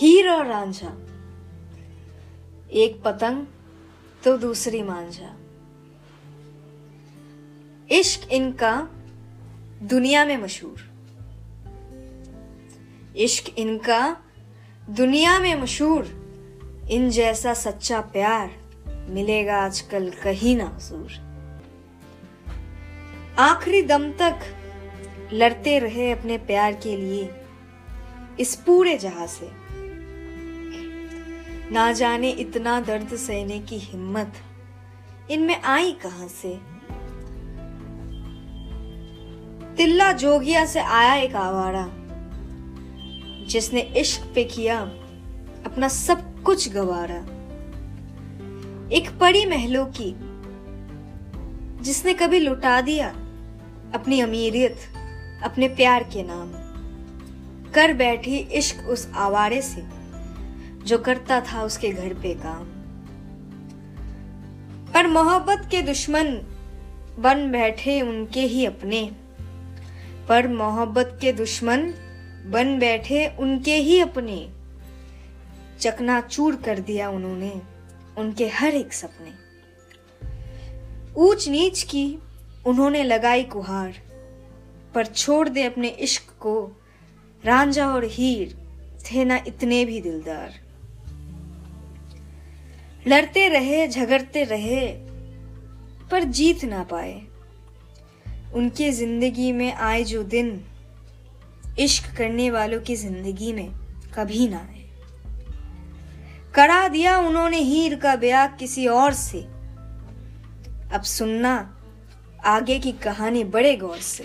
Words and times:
हीर 0.00 0.28
और 0.28 0.46
रांझा। 0.46 0.88
एक 2.72 3.02
पतंग 3.04 3.46
तो 4.24 4.36
दूसरी 4.36 4.82
मांझा। 4.82 5.36
इश्क 7.90 8.32
इनका 8.32 8.88
दुनिया 9.82 10.24
में 10.24 10.36
मशहूर। 10.36 10.90
इश्क 13.16 13.58
इनका 13.58 14.16
दुनिया 14.90 15.38
में 15.38 15.62
मशहूर। 15.62 16.06
इन 16.90 17.10
जैसा 17.10 17.54
सच्चा 17.54 18.00
प्यार 18.00 18.50
मिलेगा 19.08 19.56
आजकल 19.56 20.10
कहीं 20.10 20.56
ना 20.56 20.64
हजूर। 20.64 21.12
आखिरी 23.38 23.82
दम 23.82 24.12
तक 24.12 24.40
लड़ते 25.32 25.78
रहे 25.78 26.12
अपने 26.12 26.38
प्यार 26.38 26.72
के 26.72 26.96
लिए 26.96 27.34
इस 28.40 28.54
पूरे 28.54 28.98
जहाँ 28.98 29.26
से। 29.26 29.59
ना 31.72 31.92
जाने 31.92 32.30
इतना 32.30 32.80
दर्द 32.80 33.16
सहने 33.16 33.58
की 33.58 33.78
हिम्मत। 33.78 34.32
इनमें 35.30 35.62
आई 35.62 35.92
कहाँ 35.92 36.28
से? 36.28 36.60
तिल्ला 39.76 40.12
जोगिया 40.12 40.66
से 40.66 40.80
आया 40.80 41.14
एक 41.14 41.34
आवारा, 41.34 41.86
जिसने 43.46 43.80
इश्क 43.80 44.32
पे 44.34 44.44
किया 44.44 44.80
अपना 45.66 45.88
सब 45.88 46.42
कुछ 46.42 46.72
गवारा। 46.72 47.20
एक 48.92 49.18
पड़ी 49.20 49.46
महलों 49.46 49.86
की 49.86 50.14
जिसने 51.82 52.14
कभी 52.14 52.38
लुटा 52.38 52.80
दिया 52.80 53.08
अपनी 53.94 54.20
अमीरियत, 54.20 54.78
अपने 55.42 55.68
प्यार 55.68 56.02
के 56.02 56.22
नाम। 56.22 56.52
कर 57.72 57.92
बैठी 57.92 58.36
इश्क 58.36 58.86
उस 58.88 59.10
आवारे 59.14 59.62
से। 59.62 59.99
जो 60.84 60.98
करता 60.98 61.40
था 61.40 61.62
उसके 61.62 61.88
घर 61.88 62.14
पे 62.14 62.34
काम। 62.34 62.64
पर 64.94 65.06
मोहब्बत 65.06 65.68
के 65.70 65.82
दुश्मन 65.82 66.24
बन 67.18 67.50
बैठे 67.52 68.00
उनके 68.00 68.40
ही 68.40 68.64
अपने। 68.64 69.12
पर 70.28 70.48
मोहब्बत 70.48 71.18
के 71.20 71.32
दुश्मन 71.32 71.94
बन 72.46 72.78
बैठे 72.78 73.26
उनके 73.26 73.76
ही 73.76 74.00
अपने। 74.00 74.50
चकनाचूर 75.80 76.56
कर 76.56 76.78
दिया 76.78 77.10
उन्होंने 77.10 77.62
उनके 78.18 78.48
हर 78.48 78.74
एक 78.74 78.92
सपने। 78.92 79.50
ऊंच 81.16 81.48
नीच 81.48 81.82
की 81.82 82.18
उन्होंने 82.66 83.02
लगाई 83.04 83.44
कुहार, 83.44 83.92
पर 84.94 85.06
छोड़ 85.06 85.48
दे 85.48 85.62
अपने 85.62 85.88
इश्क 85.88 86.22
को। 86.40 86.72
रांझा 87.44 87.86
और 87.86 88.04
हीर 88.04 88.58
थे 89.00 89.24
ना 89.24 89.40
इतने 89.46 89.84
भी 89.84 90.00
दिलदार। 90.00 90.69
लड़ते 93.06 93.48
रहे, 93.48 93.88
झगड़ते 93.88 94.44
रहे, 94.44 94.86
पर 96.10 96.24
जीत 96.24 96.64
ना 96.64 96.82
पाए। 96.82 97.22
उनके 98.54 98.92
ज़िंदगी 98.92 99.52
में 99.52 99.74
आए 99.74 100.04
जो 100.04 100.22
दिन, 100.22 100.64
इश्क 101.78 102.16
करने 102.16 102.50
वालों 102.50 102.80
की 102.80 102.96
ज़िंदगी 102.96 103.52
में 103.52 103.68
कभी 104.14 104.48
ना 104.48 104.58
आए। 104.58 104.88
करा 106.54 106.88
दिया 106.88 107.18
उन्होंने 107.18 107.58
हीर 107.58 107.94
का 107.94 108.16
ब्याह 108.16 108.46
किसी 108.46 108.86
और 108.86 109.12
से। 109.12 109.40
अब 110.92 111.02
सुनना 111.02 111.76
आगे 112.44 112.78
की 112.78 112.92
कहानी 112.92 113.44
बड़े 113.44 113.76
गौर 113.76 113.98
से। 113.98 114.24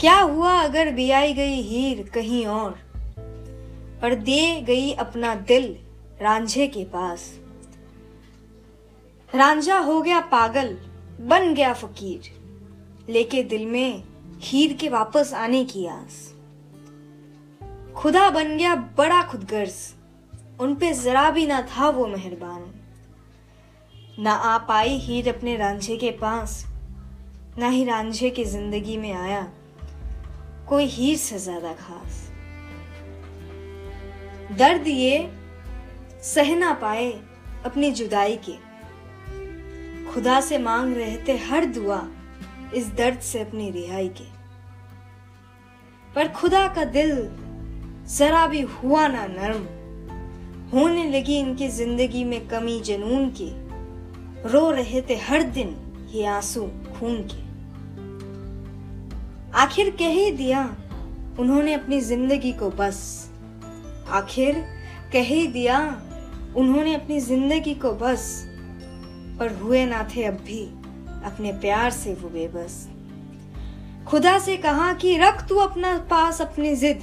क्या 0.00 0.18
हुआ 0.20 0.52
अगर 0.60 0.90
बियाई 0.90 1.32
गई 1.32 1.62
हीर 1.62 2.10
कहीं 2.14 2.46
और 2.46 2.70
पर 4.02 4.14
दे 4.14 4.60
गई 4.60 4.92
अपना 4.92 5.34
दिल? 5.34 5.85
रांझे 6.20 6.66
के 6.66 6.84
पास। 6.84 7.32
रांझा 9.32 9.78
हो 9.78 10.00
गया 10.02 10.20
पागल, 10.20 10.76
बन 11.20 11.52
गया 11.54 11.72
फकीर, 11.74 12.30
लेके 13.08 13.42
दिल 13.42 13.66
में 13.66 14.02
हीर 14.42 14.72
के 14.72 14.88
वापस 14.88 15.32
आने 15.34 15.64
की 15.64 15.86
आस। 15.86 16.22
खुदा 17.96 18.28
बन 18.30 18.56
गया 18.56 18.74
बड़ा 18.98 19.22
खुदगर्ज, 19.22 19.74
उन 20.60 20.74
पे 20.74 20.92
जरा 20.94 21.30
भी 21.30 21.46
ना 21.46 21.60
था 21.70 21.88
वो 21.88 22.06
मेहरबान। 22.06 22.64
ना 24.18 24.32
आ 24.32 24.56
पाई 24.58 24.98
हीर 24.98 25.28
अपने 25.28 25.56
रांझे 25.56 25.96
के 25.96 26.10
पास, 26.10 26.64
ना 27.58 27.68
ही 27.68 27.84
रांझे 27.84 28.30
की 28.30 28.44
ज़िंदगी 28.44 28.96
में 28.96 29.12
आया 29.12 29.48
कोई 30.68 30.84
हीर 30.84 31.16
से 31.16 31.38
ज़्यादा 31.38 31.72
खास। 31.72 32.28
दर्द 34.58 34.86
ये 34.88 35.18
सह 36.26 36.54
ना 36.56 36.72
पाए 36.72 37.10
अपनी 37.66 37.90
जुदाई 37.90 38.36
के। 38.48 38.52
खुदा 40.12 40.40
से 40.40 40.58
मांग 40.58 40.94
रहे 40.96 41.16
थे 41.28 41.36
हर 41.38 41.64
दुआ 41.64 42.00
इस 42.74 42.86
दर्द 42.94 43.18
से 43.18 43.40
अपनी 43.40 43.70
रिहाई 43.70 44.08
के। 44.08 44.24
पर 46.14 46.28
खुदा 46.28 46.66
का 46.68 46.84
दिल 46.84 47.12
जरा 48.08 48.46
भी 48.46 48.60
हुआ 48.60 49.06
ना 49.08 49.26
नरम। 49.26 49.64
होने 50.72 51.04
लगी 51.10 51.38
इनकी 51.38 51.68
ज़िंदगी 51.68 52.24
में 52.24 52.48
कमी 52.48 52.80
जनून 52.80 53.28
की। 53.30 53.50
रो 54.50 54.70
रहे 54.70 55.02
थे 55.02 55.16
हर 55.16 55.42
दिन 55.42 55.74
ये 56.12 56.26
आँसू 56.26 56.62
खून 56.94 57.22
के। 57.32 57.44
आखिर 59.58 59.90
कह 59.90 60.08
ही 60.08 60.30
दिया 60.30 60.64
उन्होंने 61.38 61.74
अपनी 61.74 62.00
ज़िंदगी 62.00 62.52
को 62.52 62.70
बस। 62.70 63.30
आखिर 64.08 64.54
कह 65.12 65.22
ही 65.22 65.46
दिया 65.46 65.78
उन्होंने 66.56 66.94
अपनी 66.94 67.20
ज़िंदगी 67.20 67.74
को 67.74 67.90
बस 67.92 68.44
पर 69.38 69.54
हुए 69.54 69.84
ना 69.86 70.02
थे 70.16 70.24
अब 70.24 70.34
भी 70.34 70.62
अपने 71.24 71.52
प्यार 71.52 71.90
से 71.90 72.14
वो 72.14 72.28
बेबस। 72.28 72.86
खुदा 74.08 74.38
से 74.38 74.56
कहा 74.56 74.92
कि 74.92 75.16
रख 75.18 75.46
तू 75.48 75.56
अपना 75.56 75.96
पास 76.10 76.40
अपनी 76.40 76.74
जिद। 76.76 77.02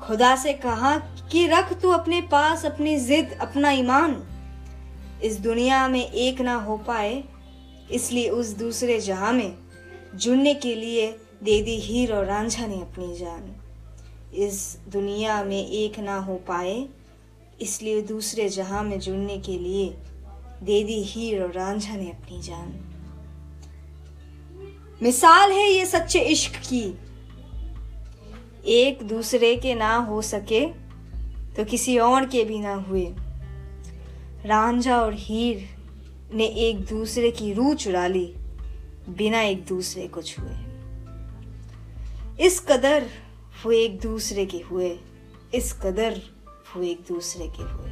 खुदा 0.00 0.34
से 0.36 0.52
कहा 0.52 0.96
कि 1.32 1.46
रख 1.46 1.72
तू 1.82 1.90
अपने 1.90 2.20
पास 2.22 2.64
अपनी 2.66 2.96
जिद, 2.96 3.36
अपना 3.40 3.70
ईमान। 3.70 4.22
इस 5.24 5.38
दुनिया 5.40 5.86
में 5.88 6.04
एक 6.04 6.40
ना 6.40 6.54
हो 6.54 6.76
पाए, 6.78 7.22
इसलिए 7.90 8.28
उस 8.30 8.48
दूसरे 8.56 9.00
जहाँ 9.00 9.32
में 9.32 9.54
जुड़ने 10.14 10.54
के 10.54 10.74
लिए 10.74 11.10
दे 11.44 11.60
दी 11.62 11.78
हीर 11.80 12.12
और 12.12 12.24
रांझा 12.24 12.66
ने 12.66 12.80
अपनी 12.80 13.16
जान। 13.16 13.54
इस 14.36 14.78
दुनिया 14.88 15.42
में 15.44 15.66
एक 15.66 15.98
ना 15.98 16.16
हो 16.18 16.34
पाए 16.48 16.76
इसलिए 17.60 18.02
दूसरे 18.02 18.48
जहाँ 18.48 18.82
में 18.82 18.98
जुड़ने 19.00 19.38
के 19.38 19.58
लिए 19.58 19.88
दे 20.62 20.82
दी 20.84 21.02
हीर 21.02 21.42
और 21.42 21.52
रांझा 21.52 21.96
ने 21.96 22.10
अपनी 22.10 22.40
जान। 22.42 22.68
मिसाल 25.02 25.52
है 25.52 25.68
ये 25.70 25.86
सच्चे 25.86 26.20
इश्क 26.20 26.56
की। 26.64 26.84
एक 28.66 29.02
दूसरे 29.02 29.56
के 29.56 29.74
ना 29.74 29.94
हो 29.96 30.20
सके 30.22 30.66
तो 31.56 31.64
किसी 31.64 31.98
और 31.98 32.26
के 32.26 32.44
भी 32.44 32.58
ना 32.58 32.74
हुए। 32.74 33.06
रांझा 34.44 35.00
और 35.00 35.14
हीर 35.14 35.68
ने 36.34 36.46
एक 36.46 36.84
दूसरे 36.84 37.30
की 37.30 37.52
रूह 37.52 37.74
चुरा 37.74 38.06
ली, 38.06 38.26
बिना 39.08 39.40
एक 39.42 39.64
दूसरे 39.66 40.06
को 40.06 40.22
छुए। 40.22 40.56
इस 42.46 42.60
कदर 42.60 43.06
वो 43.64 43.72
एक 43.72 43.98
दूसरे 44.00 44.46
के 44.46 44.58
हुए, 44.58 44.98
इस 45.54 45.72
कदर 45.72 46.20
वो 46.74 46.82
एक 46.82 47.04
दूसरे 47.08 47.48
के 47.56 47.62
हुए 47.62 47.90